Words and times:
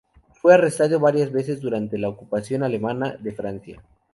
Fue 0.33 0.55
arrestado 0.55 0.99
varias 0.99 1.31
veces 1.31 1.61
durante 1.61 1.99
la 1.99 2.09
ocupación 2.09 2.63
alemana 2.63 3.17
de 3.19 3.31
Francia. 3.33 3.83